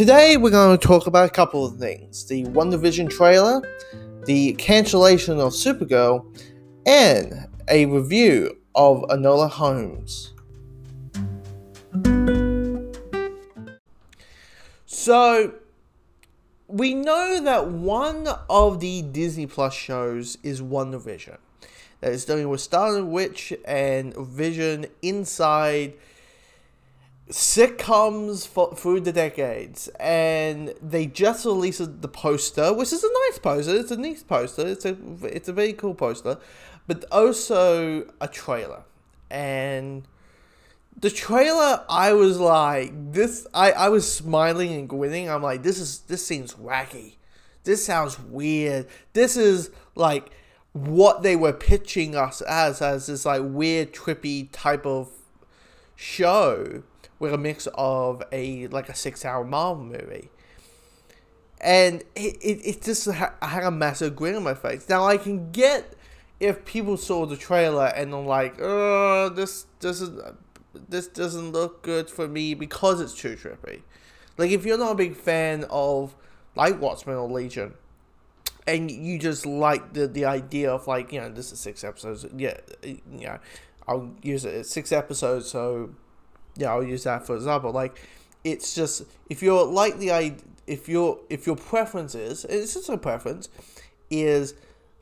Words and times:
Today 0.00 0.38
we're 0.38 0.48
going 0.48 0.78
to 0.78 0.86
talk 0.86 1.06
about 1.06 1.26
a 1.26 1.30
couple 1.30 1.62
of 1.62 1.76
things 1.76 2.24
the 2.24 2.44
WandaVision 2.44 3.10
trailer, 3.10 3.60
the 4.24 4.54
cancellation 4.54 5.38
of 5.38 5.52
Supergirl, 5.52 6.24
and 6.86 7.46
a 7.68 7.84
review 7.84 8.56
of 8.74 9.02
Enola 9.10 9.50
Holmes. 9.50 10.32
So, 14.86 15.52
we 16.66 16.94
know 16.94 17.42
that 17.44 17.68
one 17.68 18.26
of 18.48 18.80
the 18.80 19.02
Disney 19.02 19.46
Plus 19.46 19.74
shows 19.74 20.38
is 20.42 20.62
WandaVision. 20.62 21.36
That 22.00 22.12
is 22.12 22.24
dealing 22.24 22.48
with 22.48 22.62
Scarlet 22.62 23.04
Witch 23.04 23.52
and 23.66 24.16
Vision 24.16 24.86
inside 25.02 25.92
sitcoms 27.30 28.46
for, 28.46 28.74
through 28.74 29.00
the 29.00 29.12
decades, 29.12 29.88
and 30.00 30.74
they 30.82 31.06
just 31.06 31.44
released 31.44 32.02
the 32.02 32.08
poster, 32.08 32.72
which 32.74 32.92
is 32.92 33.04
a 33.04 33.10
nice 33.28 33.38
poster. 33.38 33.76
It's 33.76 33.90
a 33.90 33.96
nice 33.96 34.22
poster. 34.22 34.66
It's 34.66 34.84
a 34.84 34.96
it's 35.22 35.48
a 35.48 35.52
very 35.52 35.72
cool 35.72 35.94
poster, 35.94 36.38
but 36.86 37.04
also 37.10 38.06
a 38.20 38.28
trailer. 38.28 38.82
And 39.30 40.06
the 40.98 41.10
trailer, 41.10 41.84
I 41.88 42.12
was 42.12 42.38
like, 42.38 43.12
this. 43.12 43.46
I 43.54 43.72
I 43.72 43.88
was 43.88 44.10
smiling 44.10 44.72
and 44.72 44.88
grinning. 44.88 45.30
I'm 45.30 45.42
like, 45.42 45.62
this 45.62 45.78
is 45.78 46.00
this 46.00 46.26
seems 46.26 46.54
wacky. 46.54 47.14
This 47.64 47.84
sounds 47.84 48.18
weird. 48.18 48.86
This 49.12 49.36
is 49.36 49.70
like 49.94 50.30
what 50.72 51.22
they 51.22 51.36
were 51.36 51.52
pitching 51.52 52.16
us 52.16 52.40
as 52.42 52.82
as 52.82 53.06
this 53.06 53.24
like 53.24 53.42
weird 53.44 53.92
trippy 53.92 54.48
type 54.50 54.84
of 54.84 55.08
show 55.94 56.82
with 57.20 57.32
a 57.32 57.38
mix 57.38 57.68
of 57.74 58.22
a 58.32 58.66
like 58.68 58.88
a 58.88 58.94
six 58.94 59.24
hour 59.24 59.44
Marvel 59.44 59.84
movie. 59.84 60.30
And 61.60 62.02
it, 62.16 62.36
it, 62.40 62.66
it 62.66 62.82
just 62.82 63.08
ha- 63.08 63.34
I 63.40 63.48
had 63.48 63.62
a 63.62 63.70
massive 63.70 64.16
grin 64.16 64.34
on 64.34 64.42
my 64.42 64.54
face. 64.54 64.88
Now 64.88 65.04
I 65.04 65.18
can 65.18 65.52
get 65.52 65.94
if 66.40 66.64
people 66.64 66.96
saw 66.96 67.26
the 67.26 67.36
trailer 67.36 67.92
and 67.94 68.12
they're 68.12 68.20
like, 68.20 68.56
oh, 68.60 69.28
this 69.28 69.66
doesn't 69.78 70.18
this 70.88 71.06
doesn't 71.06 71.52
look 71.52 71.82
good 71.82 72.08
for 72.08 72.26
me 72.26 72.54
because 72.54 73.00
it's 73.00 73.14
too 73.14 73.36
trippy. 73.36 73.82
Like 74.38 74.50
if 74.50 74.64
you're 74.64 74.78
not 74.78 74.92
a 74.92 74.96
big 74.96 75.14
fan 75.16 75.66
of 75.70 76.16
like 76.56 76.80
Watchmen 76.80 77.16
or 77.16 77.28
Legion, 77.28 77.74
and 78.66 78.90
you 78.90 79.18
just 79.18 79.44
like 79.44 79.92
the 79.92 80.06
the 80.06 80.24
idea 80.24 80.72
of 80.72 80.86
like 80.86 81.12
you 81.12 81.20
know 81.20 81.28
this 81.28 81.52
is 81.52 81.60
six 81.60 81.84
episodes, 81.84 82.24
yeah, 82.34 82.56
yeah, 83.12 83.38
I'll 83.86 84.14
use 84.22 84.46
it 84.46 84.64
six 84.64 84.92
episodes, 84.92 85.48
so 85.50 85.90
yeah, 86.60 86.70
I'll 86.70 86.84
use 86.84 87.04
that 87.04 87.26
for 87.26 87.34
example. 87.34 87.72
Like, 87.72 87.98
it's 88.44 88.74
just 88.74 89.02
if 89.28 89.42
you're 89.42 89.64
like 89.64 89.98
the 89.98 90.12
i 90.12 90.34
if 90.66 90.88
your 90.88 91.18
if 91.28 91.46
your 91.46 91.56
preference 91.56 92.14
is 92.14 92.44
it's 92.46 92.74
just 92.74 92.88
a 92.88 92.96
preference 92.96 93.48
is 94.10 94.54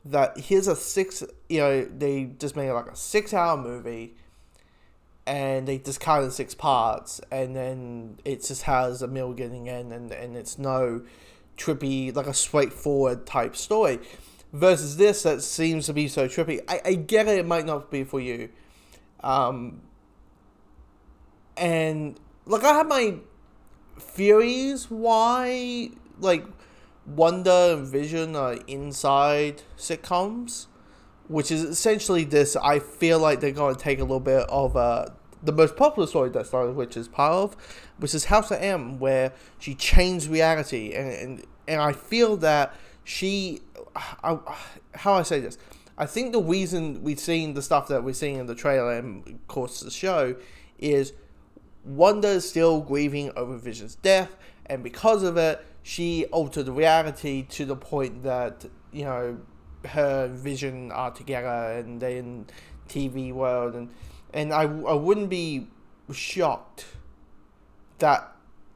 that 0.05 0.37
here's 0.37 0.67
a 0.67 0.75
six 0.75 1.23
you 1.47 1.59
know 1.59 1.85
they 1.85 2.25
just 2.39 2.55
made 2.55 2.71
like 2.71 2.87
a 2.87 2.95
six 2.95 3.33
hour 3.33 3.55
movie 3.55 4.15
and 5.25 5.67
they 5.67 5.77
just 5.77 5.99
cut 5.99 6.23
in 6.23 6.31
six 6.31 6.55
parts 6.55 7.21
and 7.31 7.55
then 7.55 8.17
it 8.25 8.43
just 8.43 8.63
has 8.63 9.01
a 9.01 9.07
meal 9.07 9.33
getting 9.33 9.67
in 9.67 9.91
and 9.91 10.11
and 10.11 10.35
it's 10.35 10.57
no 10.57 11.01
trippy 11.57 12.13
like 12.15 12.27
a 12.27 12.33
straightforward 12.33 13.25
type 13.25 13.55
story 13.55 13.99
versus 14.51 14.97
this 14.97 15.23
that 15.23 15.41
seems 15.41 15.85
to 15.85 15.93
be 15.93 16.07
so 16.07 16.27
trippy 16.27 16.59
i, 16.67 16.81
I 16.83 16.93
get 16.95 17.27
it 17.27 17.37
it 17.39 17.45
might 17.45 17.65
not 17.65 17.91
be 17.91 18.03
for 18.03 18.19
you 18.19 18.49
um 19.21 19.81
and 21.59 22.19
like 22.45 22.63
I 22.63 22.73
have 22.73 22.87
my 22.87 23.15
theories 23.99 24.89
why 24.89 25.89
like 26.19 26.45
Wanda 27.05 27.75
and 27.77 27.87
Vision 27.87 28.35
are 28.35 28.57
inside 28.67 29.63
sitcoms, 29.77 30.67
which 31.27 31.51
is 31.51 31.63
essentially 31.63 32.23
this. 32.23 32.55
I 32.55 32.79
feel 32.79 33.19
like 33.19 33.39
they're 33.39 33.51
going 33.51 33.75
to 33.75 33.81
take 33.81 33.99
a 33.99 34.03
little 34.03 34.19
bit 34.19 34.47
of 34.49 34.75
uh, 34.75 35.07
the 35.43 35.51
most 35.51 35.75
popular 35.75 36.07
story 36.07 36.29
that 36.29 36.47
started, 36.47 36.75
which 36.75 36.95
is 36.95 37.07
part 37.07 37.33
of, 37.33 37.53
which 37.97 38.13
is 38.13 38.25
House 38.25 38.51
of 38.51 38.61
M, 38.61 38.99
where 38.99 39.33
she 39.57 39.75
changed 39.75 40.27
reality, 40.27 40.93
and 40.93 41.11
and, 41.11 41.45
and 41.67 41.81
I 41.81 41.93
feel 41.93 42.37
that 42.37 42.75
she, 43.03 43.61
I, 44.23 44.37
how 44.95 45.13
I 45.13 45.23
say 45.23 45.39
this, 45.39 45.57
I 45.97 46.05
think 46.05 46.31
the 46.31 46.41
reason 46.41 47.03
we've 47.03 47.19
seen 47.19 47.53
the 47.53 47.61
stuff 47.61 47.87
that 47.89 48.03
we're 48.03 48.13
seeing 48.13 48.35
in 48.35 48.45
the 48.45 48.55
trailer 48.55 48.93
and 48.93 49.27
of 49.27 49.47
course 49.47 49.81
the 49.81 49.91
show 49.91 50.35
is 50.77 51.11
Wanda 51.85 52.27
is 52.27 52.47
still 52.47 52.81
grieving 52.81 53.31
over 53.35 53.57
Vision's 53.57 53.95
death, 53.95 54.35
and 54.65 54.83
because 54.83 55.23
of 55.23 55.37
it, 55.37 55.65
she 55.81 56.25
altered 56.25 56.67
reality 56.67 57.43
to 57.43 57.65
the 57.65 57.75
point 57.75 58.23
that 58.23 58.65
you 58.91 59.03
know 59.03 59.37
her 59.87 60.27
Vision 60.27 60.91
are 60.91 61.11
together 61.11 61.79
and 61.79 62.01
they 62.01 62.17
in 62.17 62.45
TV 62.87 63.33
world, 63.33 63.75
and 63.75 63.89
and 64.33 64.53
I 64.53 64.63
I 64.63 64.93
wouldn't 64.93 65.29
be 65.29 65.67
shocked 66.11 66.85
that 67.99 68.35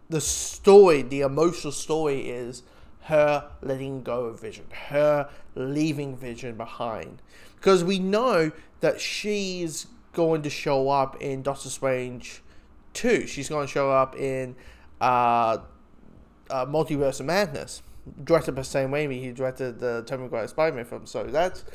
the 0.10 0.22
story, 0.22 1.02
the 1.02 1.22
emotional 1.22 1.72
story, 1.72 2.30
is 2.30 2.64
her 3.04 3.50
letting 3.62 4.04
go 4.04 4.26
of 4.26 4.40
Vision, 4.40 4.66
her 4.90 5.30
leaving 5.56 6.16
Vision 6.16 6.56
behind, 6.56 7.22
because 7.56 7.84
we 7.84 8.00
know 8.00 8.52
that 8.80 9.02
she's 9.02 9.88
going 10.14 10.42
to 10.44 10.50
show 10.50 10.90
up 10.90 11.20
in 11.22 11.42
Doctor 11.42 11.70
Strange 11.70 12.43
two. 12.94 13.28
She's 13.28 13.50
going 13.50 13.68
to 13.68 13.72
show 13.72 13.92
up 13.92 14.16
in 14.16 14.56
uh, 15.02 15.60
uh, 16.50 16.66
Multiverse 16.66 17.20
of 17.20 17.26
Madness, 17.26 17.82
directed 18.24 18.54
by 18.54 18.62
Sam 18.62 18.92
Raimi. 18.92 19.20
He 19.20 19.32
directed 19.32 19.80
the 19.80 20.04
Tobey 20.06 20.24
Maguire 20.24 20.48
Spider-Man 20.48 20.86
film. 20.86 21.06
So 21.06 21.24
that's 21.24 21.66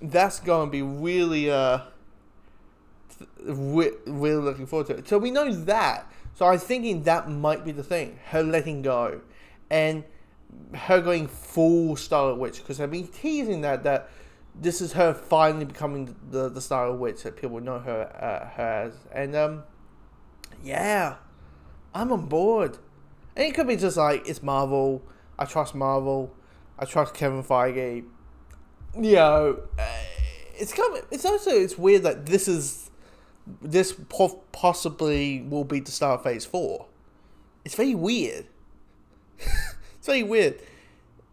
that's 0.00 0.40
going 0.40 0.68
to 0.68 0.70
be 0.70 0.82
really 0.82 1.50
uh 1.50 1.80
really 3.44 4.42
looking 4.42 4.66
forward 4.66 4.86
to 4.88 4.96
it. 4.96 5.08
So 5.08 5.18
we 5.18 5.30
know 5.30 5.52
that. 5.52 6.10
So 6.34 6.46
I 6.46 6.52
was 6.52 6.62
thinking 6.62 7.02
that 7.02 7.28
might 7.28 7.64
be 7.64 7.72
the 7.72 7.82
thing. 7.82 8.18
Her 8.26 8.42
letting 8.42 8.82
go, 8.82 9.20
and 9.70 10.04
her 10.74 11.00
going 11.00 11.26
full 11.26 11.96
Scarlet 11.96 12.36
Witch 12.36 12.58
because 12.58 12.80
I've 12.80 12.90
been 12.90 13.08
teasing 13.08 13.62
that 13.62 13.82
that 13.84 14.10
this 14.54 14.80
is 14.80 14.92
her 14.92 15.12
finally 15.12 15.64
becoming 15.64 16.14
the 16.30 16.48
the 16.48 16.60
Scarlet 16.60 16.94
Witch 16.94 17.22
that 17.24 17.36
people 17.36 17.60
know 17.60 17.78
her 17.80 18.02
uh, 18.20 18.48
her 18.56 18.62
as, 18.86 18.94
and 19.12 19.34
um 19.34 19.62
yeah, 20.62 21.16
I'm 21.94 22.12
on 22.12 22.26
board. 22.26 22.78
And 23.36 23.46
it 23.46 23.54
could 23.54 23.68
be 23.68 23.76
just 23.76 23.96
like 23.96 24.28
it's 24.28 24.42
Marvel. 24.42 25.02
I 25.38 25.44
trust 25.44 25.74
Marvel. 25.74 26.34
I 26.78 26.84
trust 26.84 27.14
Kevin 27.14 27.42
Feige. 27.42 28.04
You 28.96 29.12
know, 29.12 29.60
uh, 29.78 29.82
it's 30.54 30.72
kind 30.72 30.96
of, 30.96 31.06
it's 31.10 31.24
also 31.24 31.50
it's 31.50 31.78
weird 31.78 32.02
that 32.02 32.26
this 32.26 32.48
is 32.48 32.90
this 33.62 33.94
possibly 34.52 35.42
will 35.42 35.64
be 35.64 35.80
the 35.80 35.90
start 35.90 36.20
of 36.20 36.24
Phase 36.24 36.44
Four. 36.44 36.86
It's 37.64 37.74
very 37.74 37.94
weird. 37.94 38.46
it's 39.38 40.06
very 40.06 40.22
weird 40.22 40.60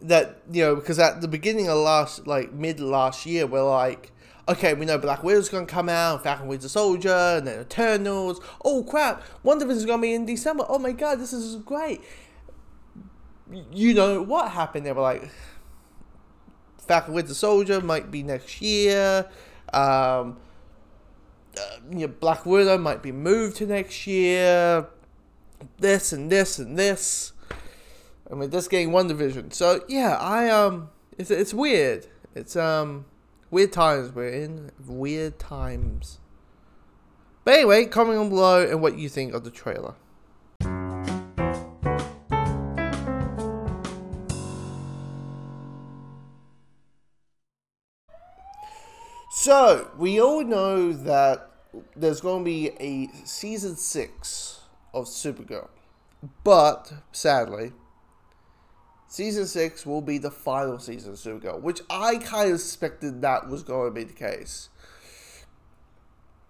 that 0.01 0.41
you 0.51 0.61
know 0.61 0.75
because 0.75 0.99
at 0.99 1.21
the 1.21 1.27
beginning 1.27 1.67
of 1.67 1.77
last 1.77 2.27
like 2.27 2.53
mid 2.53 2.79
last 2.79 3.25
year 3.25 3.47
we're 3.47 3.63
like 3.63 4.11
okay, 4.47 4.73
we 4.73 4.85
know 4.85 4.97
Black 4.97 5.23
Widow's 5.23 5.49
gonna 5.49 5.65
come 5.65 5.89
out, 5.89 6.23
Falcon 6.23 6.47
Winter 6.47 6.69
Soldier, 6.69 7.37
and 7.37 7.47
then 7.47 7.61
Eternals. 7.61 8.39
Oh 8.63 8.83
crap, 8.83 9.23
WandaVision's 9.43 9.85
gonna 9.85 10.01
be 10.01 10.13
in 10.13 10.25
December. 10.25 10.65
Oh 10.67 10.79
my 10.79 10.91
god, 10.91 11.19
this 11.19 11.33
is 11.33 11.55
great. 11.57 12.01
You 13.71 13.93
know 13.93 14.21
what 14.21 14.51
happened? 14.51 14.85
They 14.85 14.91
were 14.91 15.01
like, 15.01 15.29
Falcon 16.79 17.13
Winter 17.13 17.33
Soldier 17.33 17.81
might 17.81 18.11
be 18.11 18.23
next 18.23 18.61
year. 18.61 19.27
Um, 19.73 20.37
uh, 21.57 21.77
you 21.89 22.07
know, 22.07 22.07
Black 22.07 22.45
Widow 22.45 22.77
might 22.77 23.01
be 23.01 23.11
moved 23.11 23.57
to 23.57 23.65
next 23.65 24.07
year. 24.07 24.87
This 25.77 26.11
and 26.11 26.31
this 26.31 26.59
and 26.59 26.77
this. 26.77 27.33
I 28.29 28.35
mean, 28.35 28.49
this 28.49 28.67
getting 28.67 28.89
WandaVision. 28.89 29.53
So 29.53 29.83
yeah, 29.87 30.17
I 30.17 30.49
um, 30.49 30.89
it's 31.17 31.31
it's 31.31 31.53
weird. 31.53 32.07
It's 32.33 32.55
um 32.55 33.05
Weird 33.51 33.71
times 33.71 34.13
we're 34.13 34.29
in. 34.29 34.71
Weird 34.85 35.37
times. 35.39 36.19
But 37.43 37.53
anyway, 37.55 37.85
comment 37.85 38.17
on 38.17 38.29
below 38.29 38.67
and 38.67 38.81
what 38.81 38.97
you 38.97 39.07
think 39.07 39.33
of 39.33 39.43
the 39.43 39.51
trailer. 39.51 39.93
So, 49.31 49.91
we 49.95 50.19
all 50.19 50.43
know 50.43 50.91
that 50.91 51.51
there's 51.95 52.21
going 52.21 52.43
to 52.43 52.45
be 52.45 52.71
a 52.79 53.09
season 53.25 53.75
6 53.75 54.61
of 54.91 55.05
Supergirl. 55.05 55.67
But, 56.43 56.91
sadly, 57.11 57.73
season 59.15 59.45
six 59.45 59.85
will 59.85 60.01
be 60.01 60.17
the 60.17 60.31
final 60.31 60.79
season 60.79 61.13
of 61.13 61.17
Supergirl, 61.17 61.61
which 61.61 61.81
I 61.89 62.17
kind 62.17 62.49
of 62.49 62.55
expected 62.55 63.21
that 63.21 63.47
was 63.47 63.63
going 63.63 63.87
to 63.87 63.93
be 63.93 64.03
the 64.03 64.13
case. 64.13 64.69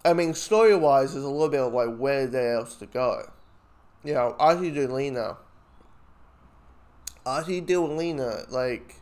I 0.04 0.14
mean, 0.14 0.34
story 0.34 0.76
wise, 0.76 1.14
there's 1.14 1.26
a 1.26 1.30
little 1.30 1.50
bit 1.50 1.62
of 1.62 1.74
like 1.74 1.98
where 1.98 2.56
else 2.56 2.76
to 2.76 2.86
go. 2.86 3.32
You 4.04 4.14
know, 4.14 4.36
Archie 4.38 4.68
and 4.70 4.94
Lena 4.94 5.38
how 7.26 7.42
do 7.42 7.54
you 7.54 7.62
deal 7.62 7.88
Lena? 7.88 8.44
Like, 8.50 8.96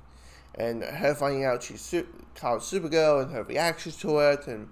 and 0.56 0.84
her 0.84 1.14
finding 1.14 1.44
out 1.44 1.64
she's 1.64 1.82
su- 1.82 2.08
called 2.36 2.62
Supergirl 2.62 3.24
and 3.24 3.32
her 3.34 3.44
reactions 3.44 3.98
to 3.98 4.20
it 4.20 4.48
and 4.48 4.70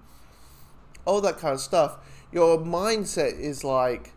all 1.05 1.21
that 1.21 1.37
kind 1.37 1.53
of 1.53 1.59
stuff. 1.59 1.97
Your 2.31 2.57
mindset 2.59 3.37
is 3.37 3.63
like, 3.63 4.13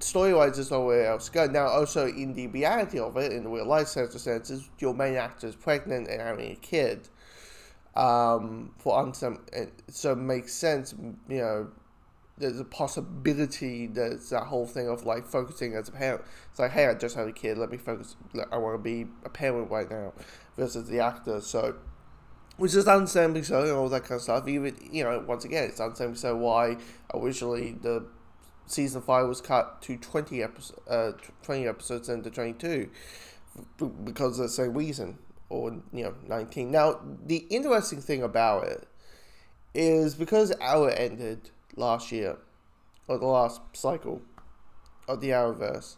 story 0.00 0.34
wise, 0.34 0.56
there's 0.56 0.70
nowhere 0.70 1.06
else 1.06 1.26
to 1.26 1.32
go. 1.32 1.46
Now, 1.46 1.66
also 1.66 2.06
in 2.06 2.34
the 2.34 2.46
reality 2.48 2.98
of 2.98 3.16
it, 3.16 3.32
in 3.32 3.44
the 3.44 3.50
real 3.50 3.66
life 3.66 3.88
circumstances, 3.88 4.68
your 4.78 4.94
main 4.94 5.14
actor 5.14 5.46
is 5.46 5.56
pregnant 5.56 6.08
and 6.08 6.20
having 6.20 6.52
a 6.52 6.56
kid. 6.56 7.08
Um, 7.96 8.72
for 8.78 9.12
some, 9.14 9.40
so 9.88 10.12
it 10.12 10.16
makes 10.16 10.52
sense, 10.54 10.94
you 11.28 11.38
know, 11.38 11.70
there's 12.40 12.58
a 12.58 12.64
possibility 12.64 13.86
there's 13.86 14.30
that 14.30 14.44
whole 14.44 14.66
thing 14.66 14.88
of 14.88 15.04
like 15.04 15.26
focusing 15.26 15.74
as 15.74 15.88
a 15.88 15.92
parent. 15.92 16.22
It's 16.50 16.58
like, 16.58 16.72
hey, 16.72 16.86
I 16.86 16.94
just 16.94 17.14
had 17.14 17.28
a 17.28 17.32
kid. 17.32 17.58
Let 17.58 17.70
me 17.70 17.76
focus. 17.76 18.16
I 18.50 18.56
want 18.56 18.74
to 18.74 18.82
be 18.82 19.06
a 19.24 19.28
parent 19.28 19.70
right 19.70 19.88
now, 19.88 20.14
versus 20.56 20.88
the 20.88 21.00
actor. 21.00 21.40
So, 21.40 21.76
which 22.56 22.74
is 22.74 22.88
understandably 22.88 23.42
so, 23.42 23.62
and 23.62 23.72
all 23.72 23.88
that 23.90 24.02
kind 24.02 24.16
of 24.16 24.22
stuff. 24.22 24.48
Even 24.48 24.74
you 24.90 25.04
know, 25.04 25.22
once 25.26 25.44
again, 25.44 25.64
it's 25.64 25.80
understandably 25.80 26.18
so 26.18 26.36
why 26.36 26.78
originally 27.14 27.72
the 27.72 28.06
season 28.70 29.02
five 29.02 29.26
was 29.28 29.40
cut 29.40 29.82
to 29.82 29.96
twenty 29.96 30.42
episodes, 30.42 30.80
uh, 30.88 31.12
twenty 31.42 31.66
episodes 31.66 32.08
into 32.08 32.30
twenty 32.30 32.52
two, 32.52 32.90
because 34.04 34.38
of 34.38 34.44
the 34.44 34.48
same 34.48 34.74
reason, 34.74 35.18
or 35.48 35.70
you 35.92 36.04
know, 36.04 36.14
nineteen. 36.26 36.70
Now, 36.70 37.00
the 37.26 37.46
interesting 37.50 38.00
thing 38.00 38.22
about 38.22 38.64
it 38.64 38.86
is 39.74 40.14
because 40.14 40.52
Arrow 40.60 40.86
ended 40.86 41.50
last 41.76 42.10
year, 42.10 42.38
or 43.08 43.18
the 43.18 43.26
last 43.26 43.60
cycle 43.72 44.22
of 45.08 45.20
the 45.20 45.30
Arrowverse, 45.30 45.96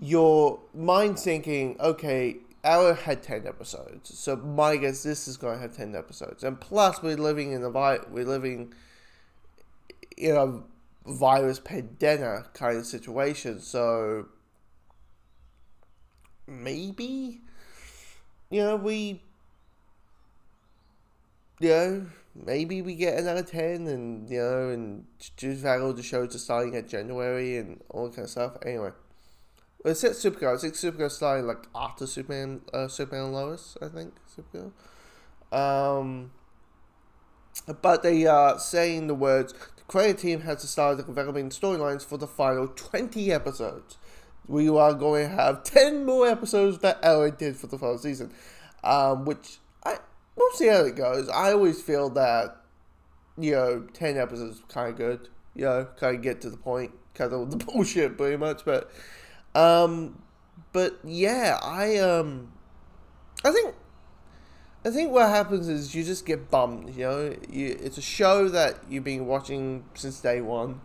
your 0.00 0.60
mind 0.74 1.18
thinking, 1.18 1.76
okay, 1.80 2.36
Arrow 2.62 2.94
had 2.94 3.22
10 3.22 3.46
episodes, 3.46 4.18
so 4.18 4.36
my 4.36 4.76
guess 4.76 5.02
this 5.02 5.28
is 5.28 5.36
going 5.36 5.56
to 5.56 5.60
have 5.60 5.76
10 5.76 5.94
episodes. 5.94 6.42
And 6.44 6.58
plus, 6.58 7.02
we're 7.02 7.16
living 7.16 7.52
in 7.52 7.62
a 7.62 7.70
we're 7.70 8.24
living 8.24 8.72
in 10.16 10.34
a 10.34 10.62
virus 11.06 11.58
pandemic 11.58 12.54
kind 12.54 12.78
of 12.78 12.86
situation, 12.86 13.60
so 13.60 14.26
maybe, 16.46 17.40
you 18.50 18.62
know, 18.62 18.76
we, 18.76 19.22
you 21.60 21.68
know, 21.68 22.06
maybe 22.34 22.82
we 22.82 22.94
get 22.94 23.18
another 23.18 23.42
10 23.42 23.86
and 23.86 24.28
you 24.28 24.38
know 24.38 24.68
and 24.68 25.04
have 25.62 25.82
all 25.82 25.92
the 25.92 26.02
shows 26.02 26.34
are 26.34 26.38
starting 26.38 26.74
at 26.74 26.88
january 26.88 27.56
and 27.58 27.80
all 27.90 28.06
that 28.06 28.16
kind 28.16 28.24
of 28.24 28.30
stuff. 28.30 28.56
Anyway 28.64 28.90
well, 29.82 29.90
it's 29.90 30.02
at 30.02 30.12
supergirl. 30.12 30.56
I 30.56 30.60
think 30.60 30.74
supergirl 30.74 31.10
starting 31.10 31.46
like 31.46 31.66
after 31.74 32.06
superman 32.06 32.62
uh, 32.72 32.88
superman 32.88 33.26
and 33.26 33.34
lois 33.34 33.76
i 33.80 33.88
think 33.88 34.14
supergirl. 34.36 34.72
Um 35.56 36.32
but 37.80 38.02
they 38.02 38.26
are 38.26 38.58
saying 38.58 39.06
the 39.06 39.14
words 39.14 39.54
creative 39.86 40.20
team 40.20 40.40
has 40.40 40.68
started 40.68 41.06
developing 41.06 41.50
storylines 41.50 42.04
for 42.04 42.16
the 42.16 42.26
final 42.26 42.68
20 42.68 43.32
episodes 43.32 43.98
we 44.46 44.68
are 44.68 44.92
going 44.92 45.28
to 45.28 45.34
have 45.34 45.64
10 45.64 46.04
more 46.04 46.26
episodes 46.26 46.78
that 46.78 46.98
Ellen 47.02 47.34
did 47.38 47.56
for 47.56 47.66
the 47.66 47.78
final 47.78 47.98
season 47.98 48.32
um, 48.82 49.24
which 49.24 49.58
we'll 50.36 50.50
see 50.52 50.68
how 50.68 50.84
it 50.84 50.96
goes. 50.96 51.28
I 51.28 51.52
always 51.52 51.80
feel 51.80 52.10
that, 52.10 52.56
you 53.38 53.52
know, 53.52 53.86
10 53.92 54.16
episodes 54.16 54.62
kind 54.68 54.90
of 54.90 54.96
good. 54.96 55.28
You 55.54 55.64
know, 55.64 55.88
kind 55.98 56.16
of 56.16 56.22
get 56.22 56.40
to 56.42 56.50
the 56.50 56.56
point, 56.56 56.92
kind 57.14 57.32
of 57.32 57.50
the 57.50 57.56
bullshit 57.64 58.16
pretty 58.16 58.36
much. 58.36 58.64
But, 58.64 58.90
um, 59.54 60.22
but 60.72 60.98
yeah, 61.04 61.58
I, 61.62 61.98
um, 61.98 62.52
I 63.44 63.52
think, 63.52 63.74
I 64.84 64.90
think 64.90 65.12
what 65.12 65.28
happens 65.30 65.68
is 65.68 65.94
you 65.94 66.04
just 66.04 66.26
get 66.26 66.50
bummed, 66.50 66.94
you 66.94 67.04
know. 67.04 67.36
You, 67.48 67.76
it's 67.80 67.96
a 67.96 68.02
show 68.02 68.48
that 68.50 68.80
you've 68.88 69.04
been 69.04 69.26
watching 69.26 69.84
since 69.94 70.20
day 70.20 70.40
one, 70.40 70.80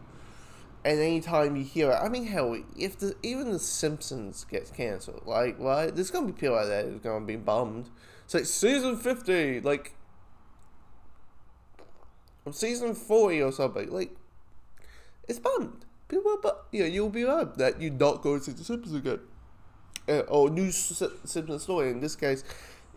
and 0.85 0.99
anytime 0.99 1.55
you 1.57 1.63
hear 1.63 1.91
it, 1.91 1.95
I 2.01 2.07
mean, 2.07 2.25
hell, 2.25 2.57
if 2.77 2.97
the 2.97 3.15
even 3.23 3.51
the 3.51 3.59
Simpsons 3.59 4.45
gets 4.45 4.71
cancelled, 4.71 5.23
like, 5.25 5.59
right, 5.59 5.93
there's 5.93 6.11
gonna 6.11 6.27
be 6.27 6.33
people 6.33 6.57
out 6.57 6.67
there 6.67 6.83
who's 6.83 7.01
gonna 7.01 7.25
be 7.25 7.35
bummed 7.35 7.89
it's 8.29 8.35
like 8.35 8.45
season 8.45 8.95
50, 8.95 9.61
like 9.61 9.95
or 12.45 12.53
season 12.53 12.93
40 12.93 13.41
or 13.41 13.51
something. 13.51 13.91
Like, 13.91 14.15
it's 15.27 15.39
bummed. 15.39 15.83
People 16.07 16.33
are, 16.33 16.37
but 16.37 16.67
you 16.71 16.81
know, 16.81 16.85
you'll 16.85 17.09
be 17.09 17.23
bummed 17.23 17.55
that 17.55 17.81
you 17.81 17.89
not 17.89 18.21
go 18.21 18.37
to 18.37 18.43
see 18.43 18.51
the 18.51 18.63
Simpsons 18.63 18.95
again. 18.95 19.19
Uh, 20.07 20.19
or 20.27 20.51
new 20.51 20.69
Simpsons 20.69 21.63
story. 21.63 21.89
In 21.89 22.01
this 22.01 22.15
case, 22.15 22.43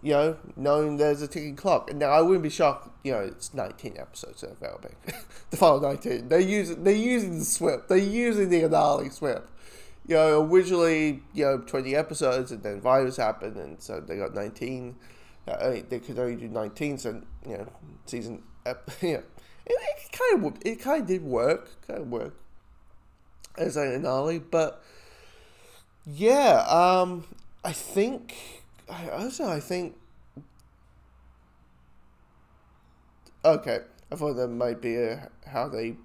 you 0.03 0.13
know, 0.13 0.37
knowing 0.57 0.97
there's 0.97 1.23
a 1.23 1.29
ticking 1.29 1.57
clock. 1.57 1.91
And 1.91 1.99
now 1.99 2.11
I 2.11 2.21
wouldn't 2.21 2.43
be 2.43 2.51
shocked, 2.51 2.91
you 3.05 3.13
know, 3.13 3.21
it's 3.21 3.55
19 3.55 3.97
episodes 3.99 4.43
of 4.43 4.59
Velvet. 4.59 4.95
the 5.51 5.57
final 5.57 5.81
19. 5.81 6.29
They're 6.29 6.41
using, 6.41 6.85
they're 6.85 6.95
using 6.95 7.39
the 7.39 7.45
SWIP. 7.45 7.89
They're 7.89 7.99
using 7.99 8.51
the 8.51 8.63
Anali 8.63 9.13
SWIP. 9.13 9.49
You 10.07 10.17
know, 10.17 10.43
originally, 10.43 11.23
you 11.33 11.45
know, 11.45 11.59
20 11.59 11.95
episodes 11.95 12.51
and 12.51 12.63
then 12.63 12.81
virus 12.81 13.17
happened 13.17 13.57
and 13.57 13.81
so 13.81 14.01
they 14.01 14.17
got 14.17 14.35
19 14.35 14.97
uh, 15.47 15.77
they 15.89 15.99
could 15.99 16.19
only 16.19 16.37
do 16.37 16.49
19, 16.49 16.99
so 16.99 17.21
you 17.47 17.59
know, 17.59 17.67
season, 18.07 18.43
yeah, 18.67 18.77
it, 19.01 19.25
it 19.67 20.13
kind 20.13 20.45
of 20.45 20.57
it 20.65 20.81
kind 20.81 21.03
of 21.03 21.09
did 21.09 21.23
work, 21.23 21.69
kind 21.87 22.01
of 22.01 22.09
work 22.09 22.35
as 23.59 23.77
an 23.77 23.93
finale, 23.93 24.39
but 24.39 24.83
yeah, 26.07 26.65
um, 26.69 27.25
I 27.65 27.73
think 27.73 28.62
I 28.88 29.08
also 29.11 29.49
I 29.49 29.61
think 29.61 29.96
okay, 33.44 33.81
I 34.11 34.17
thought 34.17 34.34
that 34.34 34.49
might 34.49 34.81
be 34.81 34.96
a, 34.96 35.31
how 35.46 35.69
they 35.69 35.96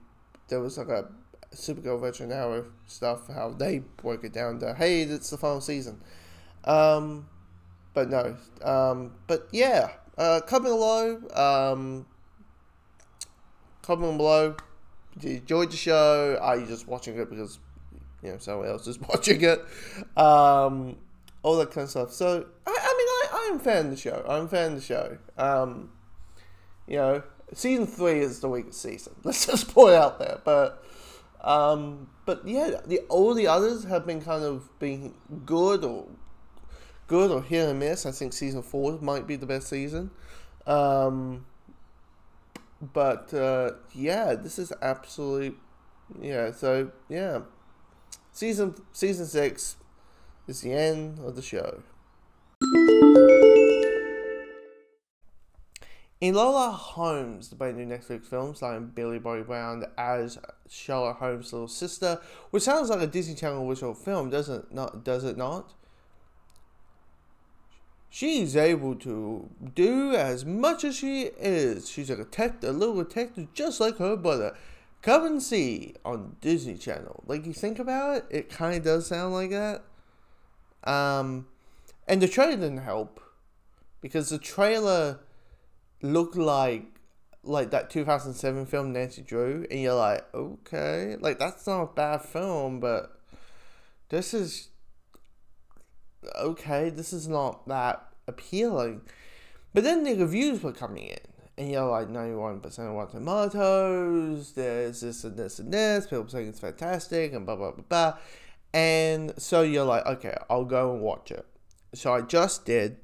there 0.48 0.60
was 0.60 0.78
like 0.78 0.90
a 0.90 1.10
Supergirl 1.54 2.00
Veteran 2.02 2.32
Hour 2.32 2.66
stuff, 2.86 3.28
how 3.28 3.50
they 3.50 3.80
broke 3.80 4.24
it 4.24 4.34
down 4.34 4.60
to 4.60 4.74
hey, 4.74 5.02
it's 5.02 5.30
the 5.30 5.38
final 5.38 5.62
season. 5.62 6.02
Um, 6.64 7.28
but 7.94 8.10
no. 8.10 8.36
Um, 8.62 9.14
but 9.28 9.48
yeah, 9.52 9.92
uh, 10.18 10.42
comment 10.42 10.74
below. 10.74 11.22
Um, 11.34 12.06
comment 13.82 14.18
below. 14.18 14.56
Did 15.18 15.32
you 15.32 15.38
enjoy 15.38 15.66
the 15.66 15.78
show? 15.78 16.38
Are 16.42 16.58
you 16.58 16.66
just 16.66 16.88
watching 16.88 17.18
it 17.18 17.30
because 17.30 17.60
you 18.22 18.32
know 18.32 18.38
someone 18.38 18.68
else 18.68 18.86
is 18.88 19.00
watching 19.10 19.42
it? 19.42 19.66
Um, 20.16 20.98
all 21.48 21.56
that 21.58 21.72
kind 21.72 21.86
of 21.86 21.90
stuff. 21.90 22.12
So 22.12 22.46
I, 22.66 22.70
I 22.70 22.74
mean, 22.98 23.08
I, 23.08 23.50
I'm 23.52 23.60
fan 23.60 23.86
of 23.86 23.92
the 23.92 23.98
show. 23.98 24.26
I'm 24.28 24.50
fan 24.50 24.74
of 24.74 24.80
the 24.80 24.86
show. 24.86 25.18
Um, 25.38 25.92
you 26.88 26.98
know, 26.98 27.24
season 27.54 27.88
three 27.88 28.20
is 28.20 28.42
the 28.42 28.50
weakest 28.50 28.82
season. 28.82 29.16
Let's 29.24 29.46
just 29.46 29.70
it 29.70 29.96
out 29.96 30.20
there. 30.20 30.42
But 30.44 30.84
um, 31.42 32.10
but 32.26 32.46
yeah, 32.46 32.82
the 32.86 33.00
all 33.08 33.34
the 33.34 33.48
others 33.48 33.86
have 33.86 34.06
been 34.06 34.22
kind 34.22 34.44
of 34.44 34.68
being 34.80 35.14
good 35.46 35.86
or 35.86 36.08
good 37.08 37.32
or 37.32 37.42
hit 37.42 37.70
and 37.70 37.80
miss. 37.80 38.06
I 38.06 38.12
think 38.12 38.34
season 38.34 38.62
four 38.62 39.00
might 39.00 39.26
be 39.26 39.38
the 39.38 39.46
best 39.46 39.70
season. 39.70 40.12
Um, 40.66 41.46
but 42.82 43.34
uh, 43.34 43.72
yeah, 43.94 44.36
this 44.36 44.60
is 44.60 44.74
absolute. 44.82 45.58
Yeah, 46.22 46.52
so 46.52 46.92
yeah, 47.08 47.40
season 48.34 48.76
season 48.92 49.26
six 49.26 49.78
is 50.48 50.62
the 50.62 50.74
end 50.74 51.20
of 51.20 51.36
the 51.36 51.42
show. 51.42 51.84
Enola 56.22 56.74
Holmes, 56.74 57.50
the 57.50 57.56
brand 57.56 57.78
new 57.78 57.86
Netflix 57.86 58.26
film 58.26 58.56
starring 58.56 58.92
Millie 58.96 59.20
Bobby 59.20 59.44
Brown 59.44 59.86
as 59.98 60.40
Sherlock 60.68 61.20
Holmes' 61.20 61.54
little 61.54 61.68
sister, 61.68 62.20
which 62.50 62.64
sounds 62.64 62.90
like 62.90 63.02
a 63.02 63.08
Disney 63.08 63.36
Channel 63.36 63.70
original 63.70 63.94
film, 63.94 64.30
doesn't 64.30 64.74
not 64.74 65.04
does 65.04 65.24
it 65.24 65.38
not? 65.38 65.74
she's 68.10 68.56
able 68.56 68.96
to 68.96 69.50
do 69.76 70.16
as 70.16 70.46
much 70.46 70.84
as 70.84 70.96
she 70.96 71.24
is. 71.38 71.90
She's 71.90 72.10
a 72.10 72.16
detective, 72.16 72.70
a 72.70 72.74
little 72.74 73.04
detective, 73.04 73.54
just 73.54 73.80
like 73.80 73.98
her 73.98 74.16
brother. 74.16 74.56
Come 75.02 75.26
and 75.26 75.44
see 75.44 75.94
on 76.04 76.36
Disney 76.42 76.78
Channel. 76.78 77.24
Like 77.28 77.46
you 77.46 77.54
think 77.54 77.80
about 77.80 78.18
it, 78.18 78.26
it 78.30 78.50
kind 78.50 78.78
of 78.78 78.84
does 78.84 79.08
sound 79.08 79.34
like 79.34 79.52
that. 79.52 79.84
Um, 80.84 81.48
and 82.08 82.22
the 82.22 82.28
trailer 82.28 82.56
didn't 82.56 82.78
help 82.78 83.20
because 84.02 84.30
the 84.30 84.38
trailer 84.38 85.20
looked 86.02 86.36
like 86.36 86.86
like 87.44 87.72
that 87.72 87.90
2007 87.90 88.66
film 88.66 88.94
Nancy 88.94 89.22
Drew, 89.22 89.66
and 89.72 89.80
you're 89.80 89.94
like, 89.94 90.26
okay, 90.34 91.16
like 91.20 91.40
that's 91.40 91.66
not 91.66 91.82
a 91.82 91.94
bad 91.94 92.22
film, 92.22 92.80
but 92.80 93.20
this 94.10 94.34
is 94.34 94.70
okay, 96.36 96.90
this 96.90 97.14
is 97.14 97.28
not 97.28 97.68
that 97.68 98.06
appealing. 98.28 99.02
But 99.74 99.84
then 99.84 100.04
the 100.04 100.16
reviews 100.16 100.64
were 100.64 100.74
coming 100.74 101.06
in, 101.06 101.20
and 101.58 101.72
you're 101.72 101.90
like 101.90 102.10
91% 102.10 102.66
of 102.66 102.96
Rotten 102.96 103.20
Tomatoes, 103.20 104.54
there's 104.54 105.02
this 105.02 105.24
and 105.24 105.38
this 105.38 105.60
and 105.60 105.74
this, 105.74 106.08
people 106.08 106.28
saying 106.28 106.50
it's 106.50 106.60
fantastic, 106.60 107.34
and 107.34 107.46
blah, 107.46 107.56
blah, 107.56 107.72
blah, 107.72 107.84
blah. 107.88 108.18
And 108.78 109.34
so 109.40 109.64
you're 109.64 109.86
like, 109.86 110.06
okay, 110.06 110.38
I'll 110.52 110.64
go 110.64 110.94
and 110.94 111.02
watch 111.02 111.32
it. 111.32 111.48
So 111.96 112.14
I 112.14 112.22
just 112.22 112.64
did. 112.64 112.98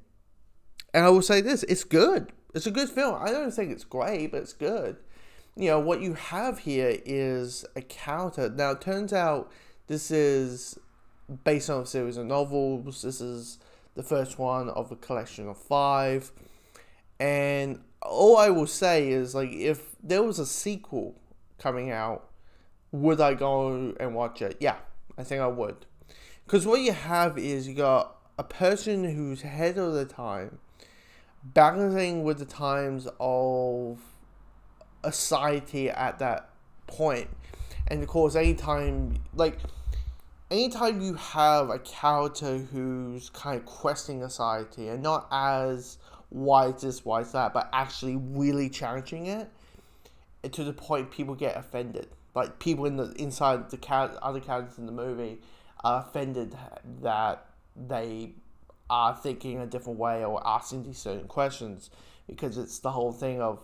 And 0.93 1.03
I 1.03 1.09
will 1.09 1.23
say 1.23 1.41
this 1.41 1.63
it's 1.63 1.83
good. 1.83 2.31
It's 2.53 2.67
a 2.67 2.71
good 2.71 2.89
film. 2.89 3.17
I 3.19 3.31
don't 3.31 3.49
think 3.49 3.71
it's 3.71 3.83
great, 3.83 4.31
but 4.31 4.43
it's 4.43 4.53
good. 4.53 4.97
You 5.55 5.69
know, 5.69 5.79
what 5.79 5.99
you 5.99 6.13
have 6.13 6.59
here 6.59 6.99
is 7.05 7.65
a 7.75 7.81
character. 7.81 8.49
Now, 8.49 8.71
it 8.71 8.81
turns 8.81 9.13
out 9.13 9.51
this 9.87 10.11
is 10.11 10.77
based 11.43 11.71
on 11.71 11.81
a 11.81 11.85
series 11.87 12.17
of 12.17 12.27
novels. 12.27 13.01
This 13.01 13.19
is 13.19 13.57
the 13.95 14.03
first 14.03 14.37
one 14.37 14.69
of 14.69 14.91
a 14.91 14.95
collection 14.95 15.49
of 15.49 15.57
five. 15.57 16.31
And 17.19 17.79
all 18.03 18.37
I 18.37 18.49
will 18.49 18.67
say 18.67 19.09
is, 19.09 19.33
like, 19.33 19.49
if 19.49 19.95
there 20.03 20.21
was 20.21 20.37
a 20.37 20.45
sequel 20.45 21.19
coming 21.57 21.89
out, 21.89 22.29
would 22.91 23.19
I 23.19 23.33
go 23.33 23.95
and 23.99 24.13
watch 24.13 24.43
it? 24.43 24.57
Yeah, 24.59 24.75
I 25.17 25.23
think 25.23 25.41
I 25.41 25.47
would. 25.47 25.85
Because 26.45 26.65
what 26.65 26.81
you 26.81 26.91
have 26.91 27.37
is 27.37 27.67
you 27.67 27.73
got 27.73 28.17
a 28.37 28.43
person 28.43 29.03
who's 29.03 29.43
ahead 29.43 29.77
of 29.77 29.93
the 29.93 30.05
time, 30.05 30.59
balancing 31.43 32.23
with 32.23 32.39
the 32.39 32.45
times 32.45 33.07
of 33.19 33.99
a 35.03 35.11
society 35.11 35.89
at 35.89 36.19
that 36.19 36.49
point. 36.87 37.29
And 37.87 38.01
of 38.01 38.07
course, 38.07 38.35
anytime, 38.35 39.17
like, 39.35 39.59
anytime 40.49 41.01
you 41.01 41.13
have 41.15 41.69
a 41.69 41.79
character 41.79 42.57
who's 42.57 43.29
kind 43.29 43.59
of 43.59 43.65
questioning 43.65 44.21
society 44.27 44.87
and 44.87 45.03
not 45.03 45.27
as 45.31 45.97
why 46.29 46.67
is 46.67 46.81
this, 46.81 47.05
why 47.05 47.21
is 47.21 47.31
that, 47.33 47.53
but 47.53 47.69
actually 47.73 48.15
really 48.15 48.69
challenging 48.69 49.27
it, 49.27 49.49
to 50.51 50.63
the 50.63 50.73
point 50.73 51.11
people 51.11 51.35
get 51.35 51.55
offended. 51.55 52.07
Like 52.35 52.59
people 52.59 52.85
in 52.85 52.97
the 52.97 53.11
inside 53.13 53.69
the 53.69 53.87
other 54.21 54.39
characters 54.39 54.77
in 54.77 54.85
the 54.85 54.91
movie 54.91 55.39
are 55.83 56.01
offended 56.01 56.55
that 57.01 57.45
they 57.75 58.33
are 58.89 59.15
thinking 59.15 59.59
a 59.59 59.65
different 59.65 59.99
way 59.99 60.23
or 60.23 60.45
asking 60.45 60.83
these 60.83 60.97
certain 60.97 61.27
questions 61.27 61.89
because 62.27 62.57
it's 62.57 62.79
the 62.79 62.91
whole 62.91 63.11
thing 63.11 63.41
of 63.41 63.63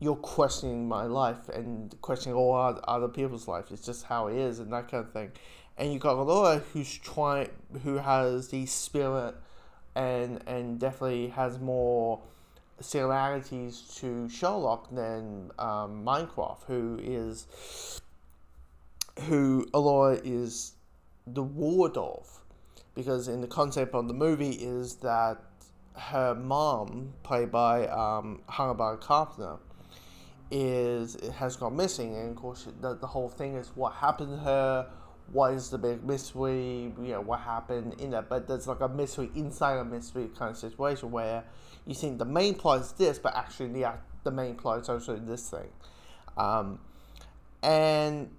you're 0.00 0.16
questioning 0.16 0.88
my 0.88 1.04
life 1.04 1.48
and 1.48 2.00
questioning 2.00 2.36
all 2.36 2.80
other 2.86 3.08
people's 3.08 3.48
life. 3.48 3.66
It's 3.70 3.84
just 3.84 4.04
how 4.04 4.28
it 4.28 4.36
is 4.36 4.58
and 4.60 4.72
that 4.72 4.88
kind 4.88 5.04
of 5.04 5.12
thing. 5.12 5.32
And 5.76 5.92
you 5.92 5.98
got 5.98 6.18
Laura 6.18 6.62
who's 6.72 6.96
trying, 6.98 7.50
who 7.82 7.96
has 7.96 8.48
the 8.48 8.66
spirit 8.66 9.34
and 9.94 10.42
and 10.46 10.78
definitely 10.78 11.28
has 11.28 11.58
more 11.58 12.22
similarities 12.80 13.82
to 13.96 14.28
Sherlock 14.28 14.94
than 14.94 15.50
um, 15.58 16.04
Mycroft, 16.04 16.64
who 16.66 16.98
is 17.02 18.00
who 19.22 19.66
Enola 19.72 20.20
is 20.24 20.72
the 21.26 21.42
ward 21.42 21.96
of, 21.96 22.40
because 22.94 23.28
in 23.28 23.40
the 23.40 23.48
concept 23.48 23.94
of 23.94 24.06
the 24.06 24.14
movie 24.14 24.52
is 24.52 24.96
that 24.96 25.38
her 25.96 26.34
mom, 26.34 27.12
played 27.24 27.50
by 27.50 27.86
um, 27.88 28.40
Helena 28.48 28.74
Bonham 28.74 29.00
Carter, 29.00 29.56
is 30.50 31.16
has 31.36 31.56
gone 31.56 31.76
missing, 31.76 32.16
and 32.16 32.30
of 32.30 32.36
course 32.36 32.68
the, 32.80 32.94
the 32.94 33.06
whole 33.06 33.28
thing 33.28 33.56
is 33.56 33.72
what 33.74 33.92
happened 33.94 34.30
to 34.30 34.44
her, 34.44 34.86
what 35.32 35.52
is 35.52 35.68
the 35.68 35.78
big 35.78 36.04
mystery, 36.04 36.92
you 37.02 37.12
know, 37.12 37.20
what 37.20 37.40
happened 37.40 38.00
in 38.00 38.10
that. 38.12 38.28
But 38.28 38.46
there's 38.48 38.66
like 38.66 38.80
a 38.80 38.88
mystery 38.88 39.30
inside 39.34 39.76
a 39.76 39.84
mystery 39.84 40.30
kind 40.38 40.52
of 40.52 40.56
situation 40.56 41.10
where 41.10 41.44
you 41.88 41.94
think 41.94 42.18
the 42.18 42.26
main 42.26 42.54
plot 42.54 42.82
is 42.82 42.92
this, 42.92 43.18
but 43.18 43.34
actually 43.34 43.68
the, 43.68 43.90
the 44.22 44.30
main 44.30 44.54
plot 44.56 44.82
is 44.82 44.88
also 44.90 45.16
this 45.16 45.48
thing. 45.48 45.70
Um, 46.36 46.78
and 47.62 48.30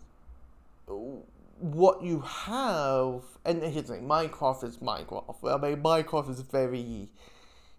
what 1.58 2.04
you 2.04 2.20
have, 2.20 3.24
and 3.44 3.64
here's 3.64 3.88
the 3.88 3.96
thing 3.96 4.08
Mycroft 4.08 4.64
is 4.64 4.80
Mycroft. 4.84 5.44
I 5.44 5.58
mean, 5.58 5.82
Mycroft 5.82 6.30
is 6.30 6.42
very, 6.42 7.10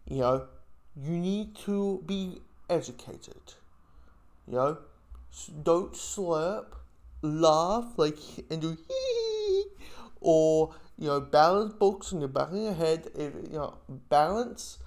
you 0.09 0.19
know, 0.19 0.49
you 1.01 1.13
need 1.13 1.55
to 1.59 2.03
be 2.05 2.41
educated. 2.69 3.55
You 4.49 4.55
know, 4.55 4.79
don't 5.63 5.93
slurp 5.93 6.67
laugh 7.23 7.85
like 7.97 8.19
and 8.51 8.61
do 8.61 8.77
hee 8.89 9.65
or 10.21 10.75
you 10.99 11.07
know 11.07 11.21
balance 11.21 11.75
books 11.75 12.13
in 12.13 12.21
the 12.21 12.29
back 12.29 12.49
of 12.49 12.57
your 12.57 12.73
head 12.73 13.11
if 13.15 13.35
you 13.35 13.59
know 13.59 13.75
balance 14.09 14.79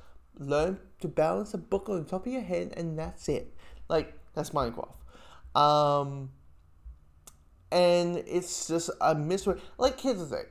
learn 0.47 0.79
to 1.00 1.07
balance 1.07 1.53
a 1.53 1.57
book 1.57 1.89
on 1.89 2.05
top 2.05 2.25
of 2.25 2.31
your 2.31 2.41
head 2.41 2.73
and 2.77 2.97
that's 2.97 3.27
it 3.29 3.55
like 3.89 4.17
that's 4.33 4.53
Mycroft 4.53 4.95
um 5.55 6.29
and 7.71 8.17
it's 8.17 8.67
just 8.67 8.89
a 9.01 9.15
mystery 9.15 9.59
like 9.77 10.00
here's 10.00 10.19
the 10.19 10.25
thing 10.25 10.45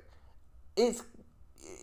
it's 0.77 1.03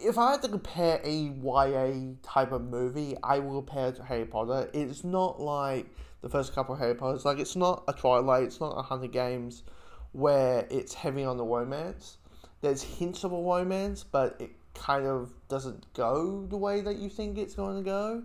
if 0.02 0.18
I 0.18 0.32
had 0.32 0.42
to 0.44 0.48
compare 0.48 1.02
a 1.04 1.12
YA 1.12 2.14
type 2.24 2.52
of 2.52 2.62
movie, 2.64 3.16
I 3.24 3.40
will 3.40 3.62
compare 3.62 3.90
it 3.90 3.96
to 3.98 4.04
Harry 4.04 4.26
Potter. 4.26 4.70
It's 4.74 5.04
not 5.04 5.42
like 5.42 5.88
the 6.22 6.30
first 6.30 6.54
couple 6.54 6.76
of 6.76 6.80
Harry 6.80 6.96
Potters. 6.96 7.26
Like 7.26 7.40
it's 7.40 7.56
not 7.56 7.84
a 7.88 7.94
Twilight. 7.94 8.44
It's 8.44 8.60
not 8.60 8.78
a 8.78 8.82
Hunger 8.82 9.08
Games 9.08 9.64
where 10.12 10.66
it's 10.70 10.94
heavy 10.94 11.24
on 11.24 11.38
the 11.38 11.44
romance. 11.44 12.18
There's 12.62 12.82
hints 12.82 13.24
of 13.24 13.32
a 13.32 13.42
romance, 13.42 14.04
but 14.04 14.38
it 14.40 14.52
kind 14.74 15.06
of 15.06 15.32
doesn't 15.48 15.92
go 15.94 16.46
the 16.46 16.58
way 16.58 16.82
that 16.82 16.98
you 16.98 17.10
think 17.10 17.38
it's 17.38 17.56
going 17.56 17.78
to 17.78 17.84
go. 17.84 18.24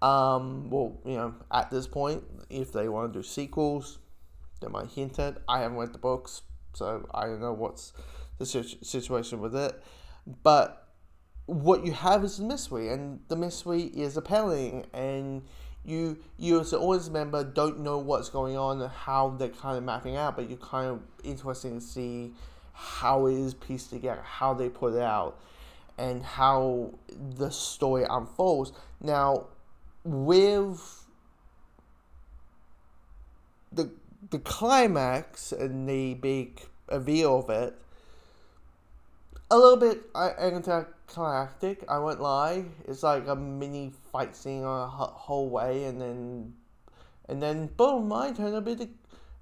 Um, 0.00 0.70
well, 0.70 1.00
you 1.04 1.16
know, 1.16 1.34
at 1.50 1.70
this 1.70 1.86
point, 1.86 2.22
if 2.50 2.72
they 2.72 2.88
want 2.88 3.12
to 3.12 3.18
do 3.18 3.22
sequels, 3.22 3.98
they 4.60 4.68
might 4.68 4.88
hint 4.88 5.18
it. 5.18 5.38
I 5.48 5.60
haven't 5.60 5.78
read 5.78 5.92
the 5.92 5.98
books, 5.98 6.42
so 6.74 7.06
I 7.12 7.26
don't 7.26 7.40
know 7.40 7.52
what's 7.52 7.92
the 8.38 8.46
situation 8.46 9.40
with 9.40 9.56
it. 9.56 9.82
But 10.42 10.88
what 11.46 11.84
you 11.84 11.92
have 11.92 12.24
is 12.24 12.36
the 12.36 12.44
mystery, 12.44 12.90
and 12.90 13.20
the 13.28 13.36
mystery 13.36 13.82
is 13.82 14.16
appealing, 14.16 14.86
and 14.92 15.42
you 15.84 16.18
you 16.36 16.60
as 16.60 16.72
an 16.72 16.80
audience 16.80 17.08
member 17.08 17.42
don't 17.42 17.80
know 17.80 17.98
what's 17.98 18.28
going 18.28 18.56
on 18.56 18.80
and 18.82 18.90
how 18.90 19.30
they're 19.30 19.48
kind 19.48 19.78
of 19.78 19.84
mapping 19.84 20.16
out, 20.16 20.36
but 20.36 20.48
you're 20.48 20.58
kind 20.58 20.88
of 20.88 21.00
interested 21.24 21.72
to 21.72 21.80
see 21.80 22.34
how 22.72 23.26
it 23.26 23.34
is 23.34 23.54
pieced 23.54 23.90
together, 23.90 24.22
how 24.22 24.54
they 24.54 24.68
put 24.68 24.94
it 24.94 25.02
out, 25.02 25.40
and 25.98 26.22
how 26.22 26.94
the 27.36 27.50
story 27.50 28.06
unfolds. 28.08 28.72
Now, 29.00 29.46
with 30.04 31.06
the 33.72 33.90
the 34.30 34.38
climax 34.38 35.52
and 35.52 35.88
the 35.88 36.14
big 36.14 36.60
reveal 36.90 37.40
of 37.40 37.50
it, 37.50 37.74
a 39.50 39.56
little 39.56 39.76
bit 39.76 40.02
anticlimactic. 40.14 41.84
I 41.88 41.98
won't 41.98 42.20
lie. 42.20 42.64
It's 42.86 43.02
like 43.02 43.26
a 43.28 43.36
mini 43.36 43.92
fight 44.12 44.36
scene 44.36 44.62
on 44.64 44.82
a 44.82 44.88
whole 44.88 45.48
way, 45.48 45.84
and 45.84 46.00
then, 46.00 46.54
and 47.28 47.42
then 47.42 47.66
boom, 47.76 48.08
my 48.08 48.32
turn 48.32 48.52
to 48.52 48.60
be 48.60 48.74
the, 48.74 48.88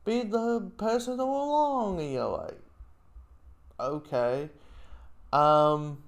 be 0.04 0.22
the 0.22 0.70
person 0.76 1.20
all 1.20 1.50
along, 1.50 2.00
and 2.00 2.12
you're 2.12 2.28
like, 2.28 2.60
okay, 3.78 4.48
um. 5.32 6.02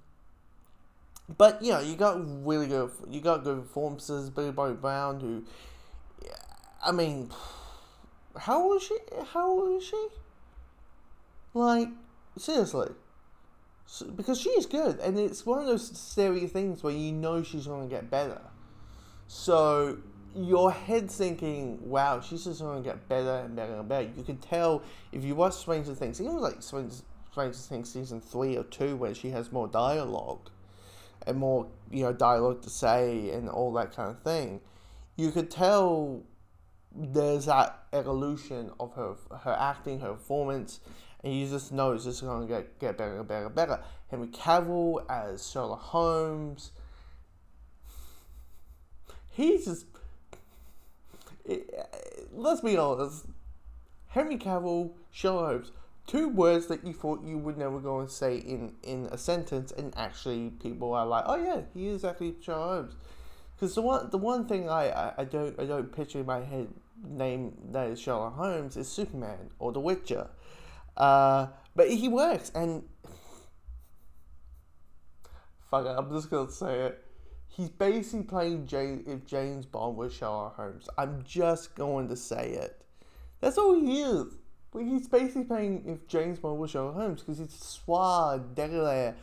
But 1.36 1.62
you 1.62 1.72
know, 1.72 1.80
you 1.80 1.96
got 1.96 2.18
really 2.46 2.66
good. 2.66 2.90
You 3.08 3.20
got 3.20 3.44
good 3.44 3.62
performances. 3.62 4.30
Millie 4.34 4.52
Bobby 4.52 4.74
Brown, 4.74 5.20
who, 5.20 5.44
I 6.84 6.92
mean, 6.92 7.30
how 8.36 8.62
old 8.62 8.76
is 8.76 8.82
she? 8.84 8.96
How 9.32 9.50
old 9.50 9.76
is 9.76 9.86
she? 9.86 10.08
Like 11.54 11.88
seriously 12.36 12.90
because 14.16 14.38
she 14.40 14.50
is 14.50 14.66
good, 14.66 14.98
and 15.00 15.18
it's 15.18 15.46
one 15.46 15.60
of 15.60 15.66
those 15.66 15.98
scary 15.98 16.46
things 16.46 16.82
where 16.82 16.92
you 16.92 17.12
know 17.12 17.42
she's 17.42 17.66
going 17.66 17.88
to 17.88 17.94
get 17.94 18.10
better. 18.10 18.40
So 19.28 19.98
your 20.36 20.70
head's 20.70 21.16
thinking, 21.16 21.78
"Wow, 21.88 22.20
she's 22.20 22.44
just 22.44 22.60
going 22.60 22.82
to 22.82 22.88
get 22.88 23.08
better 23.08 23.44
and 23.44 23.56
better 23.56 23.74
and 23.74 23.88
better." 23.88 24.10
You 24.14 24.22
can 24.22 24.36
tell 24.38 24.82
if 25.10 25.24
you 25.24 25.34
watch 25.34 25.54
Stranger 25.54 25.94
Things, 25.94 26.20
even 26.20 26.36
like 26.36 26.62
Stranger 26.62 27.52
Things 27.52 27.90
season 27.90 28.20
three 28.20 28.56
or 28.56 28.64
two, 28.64 28.96
where 28.96 29.14
she 29.14 29.30
has 29.30 29.50
more 29.52 29.68
dialogue 29.68 30.50
and 31.26 31.36
more 31.36 31.66
you 31.90 32.02
know 32.02 32.12
dialogue 32.12 32.62
to 32.62 32.70
say 32.70 33.30
and 33.30 33.48
all 33.48 33.72
that 33.74 33.94
kind 33.94 34.10
of 34.10 34.20
thing. 34.20 34.60
You 35.16 35.30
could 35.30 35.50
tell 35.50 36.22
there's 36.94 37.46
that 37.46 37.84
evolution 37.92 38.70
of 38.80 38.94
her 38.94 39.14
her 39.40 39.56
acting, 39.58 40.00
her 40.00 40.12
performance, 40.12 40.80
and 41.22 41.34
you 41.34 41.48
just 41.48 41.72
know 41.72 41.92
it's 41.92 42.04
just 42.04 42.22
going 42.22 42.46
to 42.46 42.54
get, 42.54 42.78
get 42.78 42.96
better 42.96 43.18
and 43.18 43.28
better 43.28 43.46
and 43.46 43.54
better. 43.54 43.80
Henry 44.10 44.28
Cavill 44.28 45.04
as 45.10 45.48
Sherlock 45.50 45.80
Holmes. 45.80 46.72
He's 49.30 49.66
just. 49.66 49.86
It, 51.44 51.70
let's 52.32 52.60
be 52.60 52.76
honest. 52.76 53.26
Henry 54.08 54.36
Cavill, 54.36 54.92
Sherlock 55.10 55.50
Holmes, 55.50 55.72
two 56.08 56.28
words 56.28 56.66
that 56.66 56.84
you 56.84 56.92
thought 56.92 57.22
you 57.22 57.38
would 57.38 57.56
never 57.56 57.78
go 57.78 58.00
and 58.00 58.10
say 58.10 58.38
in, 58.38 58.72
in 58.82 59.06
a 59.12 59.18
sentence, 59.18 59.70
and 59.70 59.92
actually 59.96 60.50
people 60.50 60.92
are 60.94 61.06
like, 61.06 61.22
oh 61.26 61.36
yeah, 61.36 61.60
he 61.74 61.86
is 61.86 62.04
actually 62.04 62.34
Sherlock 62.40 62.70
Holmes. 62.70 62.96
Because 63.54 63.74
the 63.74 63.82
one 63.82 64.10
the 64.10 64.18
one 64.18 64.46
thing 64.46 64.68
I, 64.68 64.90
I, 64.90 65.12
I 65.18 65.24
don't 65.24 65.58
I 65.60 65.66
don't 65.66 65.92
picture 65.92 66.20
in 66.20 66.26
my 66.26 66.40
head 66.40 66.68
name 67.04 67.56
that 67.70 67.88
is 67.88 68.00
Sherlock 68.00 68.36
Holmes 68.36 68.76
is 68.76 68.88
Superman 68.88 69.50
or 69.58 69.72
The 69.72 69.80
Witcher. 69.80 70.28
Uh, 70.96 71.48
but 71.76 71.90
he 71.90 72.08
works, 72.08 72.50
and 72.54 72.82
fuck 75.70 75.86
it, 75.86 75.88
I'm 75.90 76.10
just 76.10 76.30
gonna 76.30 76.50
say 76.50 76.80
it. 76.86 77.04
He's 77.48 77.68
basically 77.68 78.22
playing 78.22 78.66
James 78.66 79.06
if 79.06 79.26
James 79.26 79.66
Bond 79.66 79.96
was 79.96 80.14
Sherlock 80.14 80.56
Holmes. 80.56 80.88
I'm 80.96 81.22
just 81.24 81.74
going 81.74 82.08
to 82.08 82.16
say 82.16 82.52
it. 82.52 82.80
That's 83.40 83.58
all 83.58 83.74
he 83.74 84.00
is. 84.00 84.36
But 84.78 84.86
he's 84.86 85.08
basically 85.08 85.42
playing 85.42 85.82
if 85.88 86.06
James 86.06 86.38
Bond 86.38 86.60
was 86.60 86.70
Sherlock 86.70 86.94
Holmes 86.94 87.20
because 87.20 87.38
he's 87.38 87.52
suave, 87.52 88.54
debonair, 88.54 89.16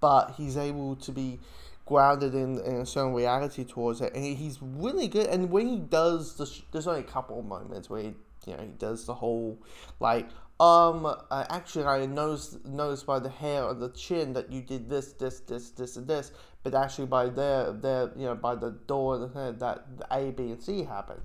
but 0.00 0.32
he's 0.38 0.56
able 0.56 0.96
to 0.96 1.12
be 1.12 1.38
grounded 1.84 2.34
in, 2.34 2.58
in 2.60 2.76
a 2.76 2.86
certain 2.86 3.12
reality 3.12 3.62
towards 3.62 4.00
it, 4.00 4.14
and 4.14 4.24
he's 4.24 4.58
really 4.62 5.06
good. 5.06 5.26
And 5.26 5.50
when 5.50 5.68
he 5.68 5.80
does, 5.80 6.38
the 6.38 6.50
there's 6.72 6.86
only 6.86 7.00
a 7.00 7.04
couple 7.04 7.38
of 7.38 7.44
moments 7.44 7.90
where 7.90 8.04
he, 8.04 8.14
you 8.46 8.56
know, 8.56 8.62
he 8.62 8.70
does 8.78 9.04
the 9.04 9.12
whole 9.12 9.58
like 10.00 10.30
um, 10.58 11.04
uh, 11.04 11.44
actually, 11.50 11.84
I 11.84 12.06
noticed 12.06 12.64
noticed 12.64 13.04
by 13.04 13.18
the 13.18 13.28
hair 13.28 13.64
on 13.64 13.78
the 13.78 13.90
chin 13.90 14.32
that 14.32 14.50
you 14.50 14.62
did 14.62 14.88
this, 14.88 15.12
this, 15.12 15.40
this, 15.40 15.72
this, 15.72 15.96
and 15.96 16.08
this. 16.08 16.32
But 16.62 16.74
actually, 16.74 17.08
by 17.08 17.28
there, 17.28 17.72
there, 17.72 18.10
you 18.16 18.24
know, 18.24 18.34
by 18.34 18.54
the 18.54 18.70
door 18.70 19.18
that 19.18 19.84
A, 20.10 20.30
B, 20.30 20.44
and 20.44 20.62
C 20.62 20.84
happen, 20.84 21.20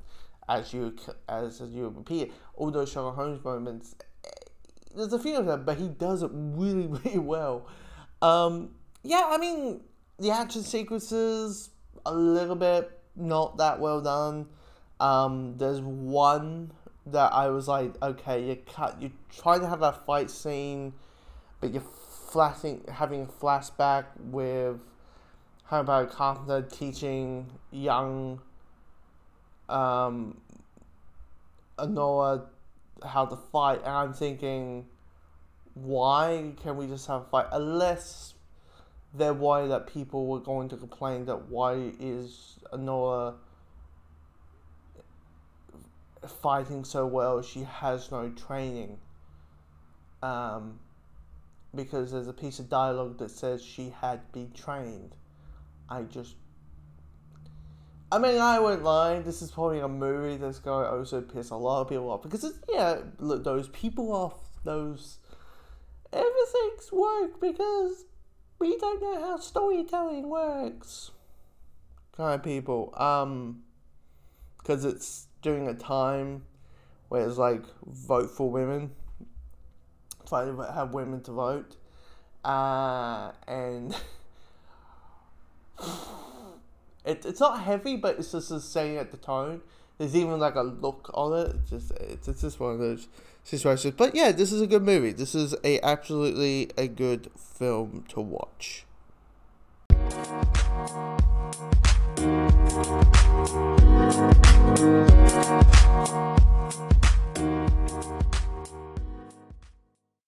as 0.48 0.74
you 0.74 0.96
as, 1.28 1.62
as 1.62 1.72
you 1.72 1.90
repeat. 1.90 2.32
All 2.56 2.72
those 2.72 2.92
Sherlock 2.92 3.16
Holmes 3.16 3.44
moments, 3.44 3.96
eh, 4.26 4.30
there's 4.96 5.14
a 5.14 5.20
few 5.20 5.38
of 5.38 5.46
them, 5.46 5.64
but 5.66 5.78
he 5.78 5.88
does 5.88 6.24
it 6.24 6.32
really, 6.34 6.88
really 7.06 7.20
well. 7.20 7.68
Um, 8.22 8.76
yeah, 9.04 9.24
I 9.28 9.38
mean, 9.38 9.82
the 10.20 10.32
action 10.32 10.64
sequences 10.64 11.70
a 12.06 12.14
little 12.14 12.56
bit 12.56 12.98
not 13.16 13.58
that 13.58 13.80
well 13.80 14.02
done. 14.02 14.48
Um, 15.00 15.58
there's 15.58 15.82
one 15.82 16.72
that 17.08 17.34
I 17.34 17.50
was 17.50 17.68
like, 17.68 17.94
okay, 18.02 18.48
you 18.48 18.56
cut, 18.56 19.02
you 19.02 19.12
try 19.36 19.58
to 19.58 19.68
have 19.68 19.82
a 19.82 19.92
fight 19.92 20.30
scene, 20.30 20.94
but 21.60 21.74
you're 21.74 21.84
flashing, 22.30 22.84
having 22.92 23.24
a 23.24 23.26
flashback 23.26 24.06
with 24.20 24.80
how 25.66 25.80
about 25.80 26.12
Carpenter 26.12 26.62
teaching 26.62 27.50
young 27.72 28.42
um, 29.72 30.40
Enola 31.78 32.46
how 33.04 33.26
to 33.26 33.36
fight, 33.36 33.80
and 33.80 33.90
I'm 33.90 34.14
thinking, 34.14 34.86
why 35.74 36.54
can 36.62 36.78
we 36.78 36.88
just 36.88 37.08
have 37.08 37.22
a 37.22 37.26
fight? 37.26 37.48
Unless 37.52 38.36
they're 39.14 39.34
worried 39.34 39.72
that 39.72 39.88
people 39.88 40.28
were 40.28 40.40
going 40.40 40.70
to 40.70 40.78
complain 40.78 41.26
that 41.26 41.50
why 41.50 41.92
is 42.00 42.58
Enola 42.72 43.36
fighting 46.42 46.84
so 46.84 47.06
well, 47.06 47.42
she 47.42 47.64
has 47.64 48.12
no 48.12 48.30
training. 48.30 48.98
Um, 50.22 50.80
because 51.74 52.12
there's 52.12 52.28
a 52.28 52.34
piece 52.34 52.60
of 52.60 52.70
dialogue 52.70 53.18
that 53.20 53.32
says 53.32 53.64
she 53.64 53.94
had 54.02 54.32
been 54.32 54.52
trained. 54.52 55.16
I 55.90 56.04
just. 56.04 56.36
I 58.12 58.18
mean, 58.18 58.40
I 58.40 58.60
won't 58.60 58.84
lie, 58.84 59.20
this 59.20 59.42
is 59.42 59.52
probably 59.52 59.80
a 59.80 59.88
movie 59.88 60.36
that's 60.36 60.60
going 60.60 60.86
to 60.86 60.92
also 60.92 61.22
piss 61.22 61.50
a 61.50 61.56
lot 61.56 61.82
of 61.82 61.90
people 61.90 62.10
off. 62.12 62.22
Because, 62.22 62.44
it's, 62.44 62.60
yeah, 62.68 63.00
look, 63.20 63.44
those 63.44 63.70
people 63.70 64.12
off, 64.12 64.38
those. 64.66 65.20
Everything's 66.12 66.92
work 66.92 67.40
because 67.40 68.04
we 68.60 68.78
don't 68.78 69.02
know 69.02 69.22
how 69.22 69.38
storytelling 69.38 70.30
works. 70.30 71.12
Kind 72.16 72.36
of 72.36 72.44
people. 72.44 72.94
Um. 72.98 73.64
Because 74.58 74.86
it's 74.86 75.28
during 75.42 75.68
a 75.68 75.74
time 75.74 76.44
where 77.10 77.28
it's 77.28 77.38
like 77.38 77.64
vote 77.88 78.30
for 78.30 78.52
women, 78.52 78.92
try 80.28 80.46
to 80.46 80.56
have 80.74 80.94
women 80.94 81.22
to 81.24 81.32
vote, 81.32 81.76
uh, 82.46 83.32
and 83.48 83.96
It, 87.04 87.26
it's 87.26 87.40
not 87.40 87.62
heavy, 87.62 87.96
but 87.96 88.20
it's 88.20 88.32
just 88.32 88.72
saying 88.72 88.98
at 88.98 89.12
the 89.12 89.18
tone. 89.18 89.62
There's 89.98 90.16
even 90.16 90.40
like 90.40 90.56
a 90.56 90.62
look 90.62 91.10
on 91.14 91.38
it. 91.40 91.56
It's 91.56 91.70
just 91.70 91.92
it's, 92.00 92.28
it's 92.28 92.42
just 92.42 92.60
one 92.60 92.74
of 92.74 92.80
those 92.80 93.08
situations. 93.44 93.96
But 93.98 94.16
yeah, 94.16 94.32
this 94.32 94.52
is 94.52 94.62
a 94.62 94.68
good 94.68 94.84
movie. 94.84 95.12
This 95.12 95.36
is 95.36 95.56
a 95.64 95.80
absolutely 95.82 96.70
a 96.78 96.88
good 96.88 97.32
film 97.36 98.06
to 98.10 98.22
watch. 98.22 98.86